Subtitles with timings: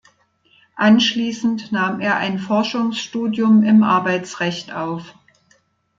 [0.77, 5.13] Anschließend nahm er ein Forschungsstudium im Arbeitsrecht auf.